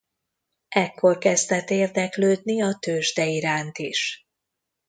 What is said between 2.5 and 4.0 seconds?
a tőzsde iránt